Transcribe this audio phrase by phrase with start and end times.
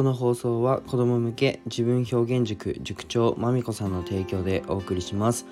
[0.00, 5.44] この放送は子供向け自分表現塾塾長まみこさんの提供でお送りします、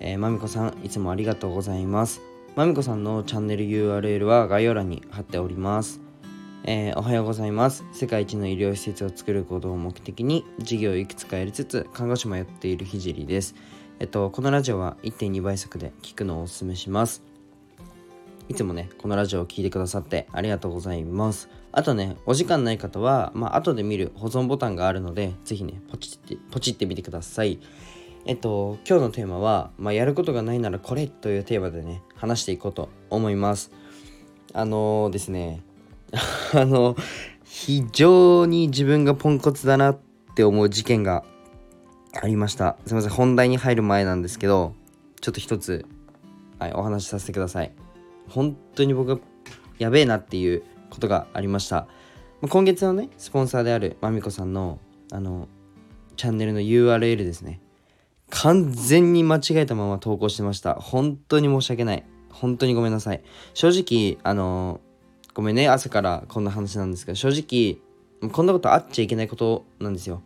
[0.00, 2.20] えー、まみこさんいつもありがとうございます。
[2.56, 6.00] まみこさんのチャンネル URL は概要欄に貼っております。
[6.64, 7.84] えー、おはようございます。
[7.92, 13.54] 世界一の医療施設を作ることを目的に事業をいくつかやりつつ看護師もやっているひじりです。
[14.00, 17.33] えっとこのラジオは1.2倍速で聞くのをお勧めします。
[18.48, 27.58] いつもねこのラジオを聴いてくださってありがとうございますあとねお時間ない方はまあ後で見る保存ボタンがあるので是非ねポチってポチってみてください
[28.26, 33.70] えっと今日のテーマは、まあ、やることがないならこれというテーマでね話していこうと思います
[34.52, 35.62] あのー、ですね
[36.54, 36.96] あの、
[37.44, 39.98] 非常に自分がポンコツだなっ
[40.34, 41.24] て思う事件が
[42.20, 42.76] ありました。
[42.86, 44.74] すいません、本題に入る前なんですけど、
[45.20, 45.86] ちょっと一つ、
[46.58, 47.72] はい、お話しさせてください。
[48.28, 49.20] 本当に僕が
[49.78, 51.86] やべえなっていうことがありました。
[52.48, 54.78] 今月のね、スポンサーであるまみこさんの、
[55.12, 55.48] あの、
[56.16, 57.60] チャンネルの URL ですね。
[58.30, 60.74] 完全に間違えたまま投稿してました。
[60.74, 62.04] 本当に申し訳ない。
[62.30, 63.22] 本当にごめんなさい。
[63.54, 64.80] 正直、あの
[65.34, 70.22] ごめんね朝からこんな話なんですけど正直こんなことあっちゃいけないことなんですよ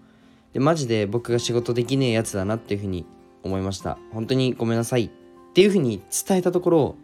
[0.53, 3.07] でマジで僕が仕事できねえやつだなっていうふうに
[3.43, 5.11] 思いました本当にごめんなさいっ
[5.55, 6.97] ていうふうに伝えたところ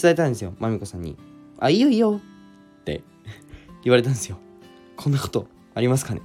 [0.00, 1.16] 伝えたんですよまみこさんに。
[1.58, 2.20] あいいよいいよ。
[2.80, 3.02] って
[3.82, 4.36] 言われたんですよ。
[4.96, 6.20] こんなことありますかね。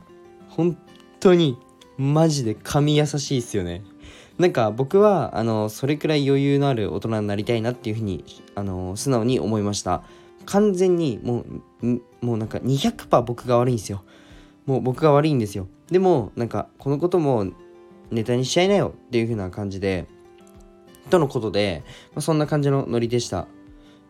[0.50, 0.78] 本
[1.22, 1.58] 当に
[1.98, 3.84] マジで神優しいっすよね。
[4.38, 10.04] なんか僕はあのそれくらい余裕のある大人になりたいなっていうふうにあの素直に思いました。
[10.46, 11.46] 完全にも
[11.82, 14.04] うもうなんか200%僕が悪いんですよ。
[14.66, 15.68] もう僕が悪いんですよ。
[15.90, 17.48] でもなんかこのことも
[18.10, 20.08] ネタにしちゃいなよっていう風な感じで
[21.10, 23.48] とのことで、まあ、そんな感じのノリでした。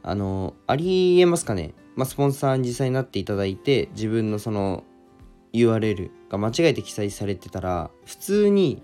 [0.03, 4.83] あのありえますかね、まあ、スポンサーに実際になっていただいて自分のその
[5.53, 8.81] URL が間違えて記載されてたら普通に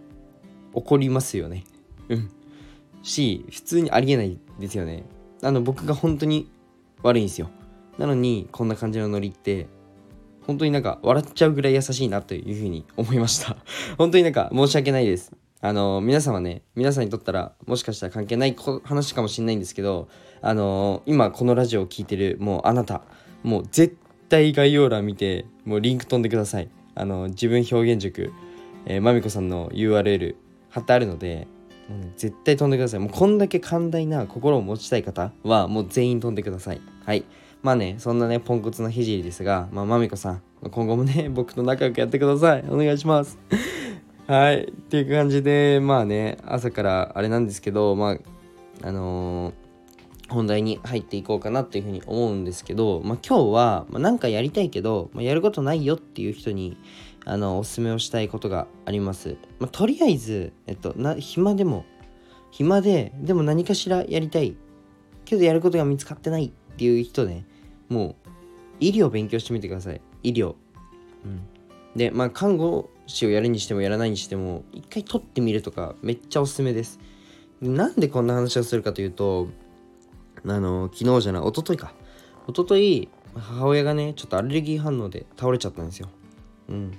[0.74, 1.64] 怒りますよね。
[2.10, 2.30] うん。
[3.04, 5.04] し普通にありえないですよね。
[5.42, 6.50] あの僕が本当に
[7.04, 7.50] 悪いんですよ。
[7.98, 9.68] なのにこんな感じのノリって
[10.46, 13.58] 本当になんか笑っちゃうぐらい優しいなというふうに思いました。
[13.98, 15.32] 本当になんか申し訳ないです。
[15.62, 20.08] あの皆様ね皆さんにとったらもしかしたら関係ない話かもしれないんですけど
[20.42, 23.02] あの今このラジオを聴いてるもうあなた
[23.44, 23.98] もう絶
[24.30, 28.32] 対概要欄見てもうリンク飛んでくださいあの自分表現塾、
[28.86, 30.36] えー、まみこさんの URL
[30.70, 31.48] 貼ってあるので
[31.90, 33.00] もうね、絶対飛んでください。
[33.00, 36.82] もうこんだけ寛大な心を持ちたい方は、もう全員飛んでください。
[37.06, 37.24] はい。
[37.64, 42.66] まあね、そんなね、ポンコツなひじりですが、まあ、まみこさん、今後もね、僕と仲良くやってください。
[42.68, 43.38] お願いします。
[44.28, 44.64] はい。
[44.64, 48.18] っていう感じで、まあね、朝からあれなんですけど、まあ、
[48.88, 56.78] あのー、本題に入っていこうかなっていうふうに思うんですけど、まあ、今日は、まあ、なんかやりたいけど、まあ、やることないよっていう人に、
[57.30, 59.36] あのおすすめをしたいことがあります。
[59.60, 61.84] まあ、とりあえず、えっと、な暇でも
[62.52, 64.56] 暇ででも何かしらやりたい
[65.26, 67.46] けどやることが見つかってないっていう人ね
[67.90, 68.30] もう
[68.80, 70.56] 医療勉強してみてください医療。
[71.26, 71.42] うん、
[71.98, 77.00] でまあ看護師をやるにしてもやらないにしても一回取ってみるとかめっちゃおすすめです。
[77.62, 79.48] なんでこんな話をするかというと
[80.46, 81.94] あの昨日じゃない一昨日か
[82.48, 86.10] 一昨日母親がねちょっとアレルギー反応で倒れちゃったんですよ。
[86.70, 86.98] うん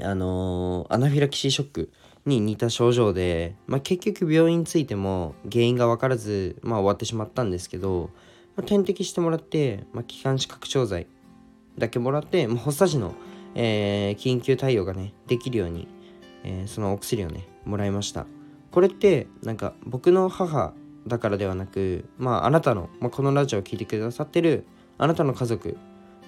[0.00, 1.92] あのー、アナフィラキシーショック
[2.24, 8.10] に似た症状で、まあ、結局病院についても原因が分からず、まあ、終わってしまったんですけど、
[8.56, 11.06] まあ、点滴してもらって、まあ、気管支拡張剤
[11.76, 13.14] だけもらって、まあ、発作時の、
[13.54, 15.88] えー、緊急対応がねできるように、
[16.44, 18.26] えー、そのお薬をねもらいました
[18.70, 20.72] これってなんか僕の母
[21.06, 24.64] だからではなくまああなたの、まあ、このラジオを聴いてくださってる
[24.98, 25.76] あなたの家族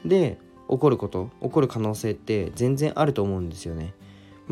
[0.04, 3.94] で起こること起こる可能性って全然あると思うんですよね。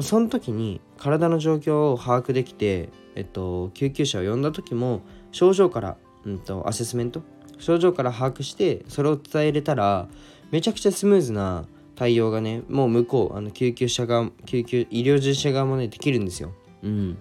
[0.01, 5.03] その時に体の状況を把握できて、えっと、救急車を呼んだ時も
[5.33, 7.23] 症状から、うんと、アセスメント
[7.59, 10.09] 症状から把握してそれを伝えれたら
[10.51, 11.67] めちゃくちゃスムーズな
[12.03, 16.53] 対応がねもう向こうあの救急車が救急医療従事者側もねできるんですよ。
[16.83, 17.17] うん、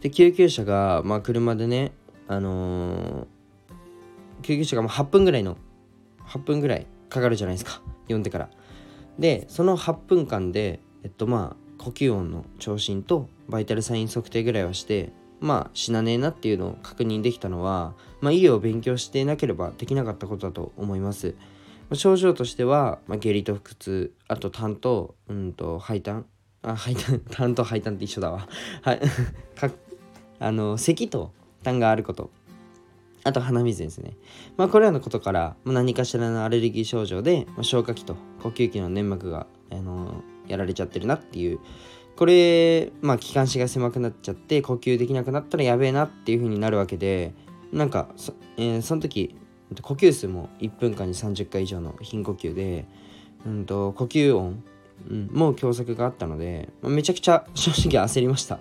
[0.00, 1.90] で救急車が、まあ、車でね
[2.28, 5.56] あのー、救急車がもう8分ぐらいの
[6.20, 7.82] 8分ぐらいかかるじゃないですか。
[8.02, 8.48] 読んでから。
[9.18, 15.10] でその8分間でえっとまあ呼吸音の聴診とバイタルサイン測定ぐらいはして
[15.40, 21.53] まあ死なねえなっていうのを確認できたのは、まあ、医療を勉強していなければできなかったことだと思います、まあ、
[21.94, 26.26] 症状としては、まあ、下痢と腹痛あと痰とうんと排痰。
[26.62, 27.20] あ排痰。
[27.30, 28.48] 痰と排痰って一緒だわ。
[28.82, 29.00] はい。
[30.40, 31.32] あの咳と
[31.62, 32.30] 痰があること。
[33.24, 34.16] あと鼻水ですね。
[34.56, 41.58] まあ、これらのことから、まあ、何かしらのアレルギー症状で、まあ、消化器と呼吸器の粘膜が、あの、やられちゃってるなっていう、
[42.16, 47.32] これ、まあ、気管支が狭くなっちゃって、呼吸できなくなったらやべえなっていう風になるわけで、
[47.72, 49.34] なんかそ,、えー、その時、
[49.82, 52.86] 呼吸数も1分間に30回以上の頻呼吸で、
[53.46, 54.62] うんと、呼吸音、
[55.10, 58.60] うん、もう狭窄があったので、まあ、めちゃくちゃ 正直焦りました。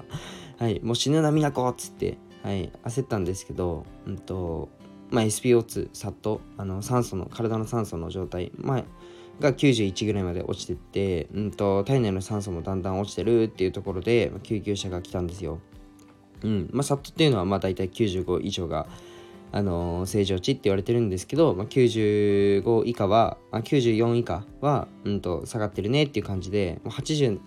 [0.57, 4.69] はい、もう死ぬなみなこっつって、はい、焦ったんですけど、うんと
[5.09, 8.85] まあ、SPO2 さっとあの酸素の体の酸素の状態、まあ、
[9.39, 15.59] が91ぐらいまで落ちてって、うんと、体内の酸素もだんだん落ちてるっていうところで、まあ、救急車が来たんですよ。
[16.43, 18.87] うんまあ、サットっていうのはまあ大体95以上が、
[19.53, 27.39] あの、正常値って言われてるんですけど、まあ、95以下は、あ、94以下は、うんと、下がってるねっていう感じで、80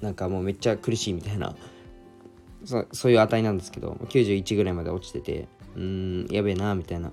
[0.00, 1.54] なんかもうめっちゃ苦しいみたいな
[2.64, 7.12] そそういう値なんですけど91ぐらいまで落ちててうんやべえなみたいな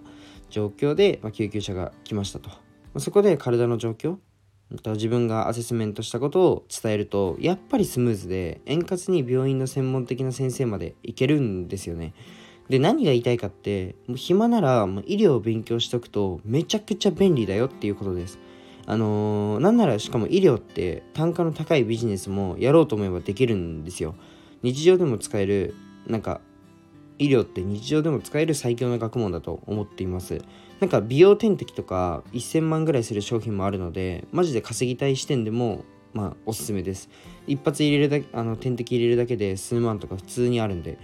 [0.50, 2.56] 状況で、まあ、救急車が来ましたと、ま
[2.96, 4.18] あ、そこで体の状況
[4.94, 12.14] 自分がアセスメントしたことを伝えるとやっぱりスムーズで円滑に病院の専門的な先生まで行けるんですよね。
[12.70, 18.40] で何が言いたいかってもう暇ならもう医療を勉強しとくとめちゃくちゃ便利だよっていうことです。
[18.88, 24.16] あのー、なんならしかも医療って単価の高いビジネスもやろうと思えばできるんですよ。
[24.62, 25.76] 日常でも使える
[26.08, 26.42] なんか
[27.18, 30.42] 医療って日常でも使える最強の学問だと思っています。
[30.80, 37.10] なんか美容点滴とか1000万ぐらいする商品もあるのでマジで稼ぎたい視点でもまあおすすめです。
[37.48, 40.98] 一発入れるだけあの点滴入れるだけで数万とか普通にあるんで。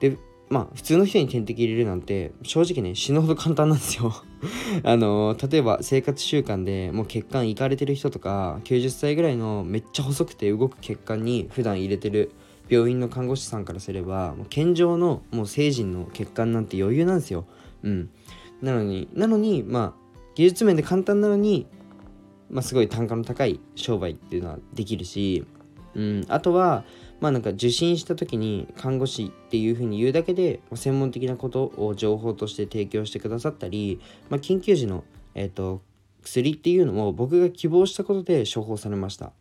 [0.00, 0.16] で
[0.50, 4.12] まあ普通の人に点滴入れるなんて正直ね死ぬほど簡単なんですよ。
[4.82, 12.30] あの例えば生活習慣でもう血管いかれてる人とか90歳ぐらいのめっちゃ細くて動く血管に普段入れてる
[12.68, 17.46] 病院の看護師さんからすればもう健常のもう成人の血管なんて余裕なんですよ。
[17.82, 18.10] うん、
[18.62, 21.66] なのになのにまあ技術面で簡単なのに、
[22.48, 25.44] まあ、すごい単価の高い商売っていうのはできるし、
[25.94, 26.84] うん、あとは
[27.20, 34.00] まあなんか受診した時に看護師っていうふうに言うだけで専門的なことを情報として提供してくださったり、
[34.30, 35.04] まあ、緊急時の、
[35.34, 35.82] えーと、
[36.22, 39.32] 薬っていうのも僕が希望したことで処方されました。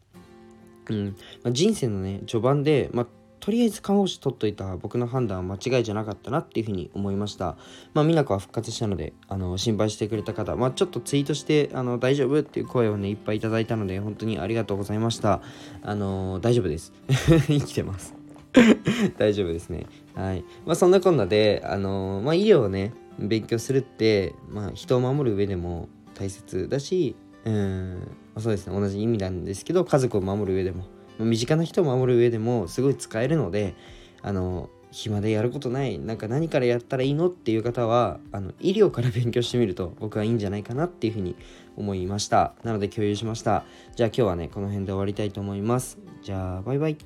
[0.89, 1.06] うん
[1.44, 3.07] まあ、人生のね序盤で、まあ、
[3.47, 7.55] とりあえず看護師取っといた僕の判断は間違いじゃなかったなっていうふうに思いました。
[7.94, 12.38] まあ、美奈子は復活したので、あの、心配してくれた方、まあ、ちょっとツイートして、あの、大丈夫？
[12.38, 15.39] っていう声をね、いっぱいいただいたので、本当にありがとうございました。
[15.81, 16.91] あの、大丈夫です。
[17.47, 18.15] 生きてます。
[19.17, 19.85] 大丈夫ですね。
[20.13, 20.43] はい。
[20.65, 27.15] まあ、そんなこんなで、あの、まあ、医療をね、勉強するって、まあ、人を守る上でも大切だし、
[27.45, 30.83] うん、そうですね、同じ意味なんですけど、家族を守る上でも、
[31.19, 33.75] 身近な人を守る上でもすごい使えるので
[34.21, 41.35] あの暇でやることないなんか何からやったらいいのっていう方はあの医療から勉強してみると僕はいいんじゃないかなっていうふうに
[41.75, 42.53] 思いました。
[42.63, 43.63] なので共有しました。
[43.95, 45.97] じゃあ今日はねこの辺で終わりたいと思います。
[46.23, 46.97] じゃあバイバイ。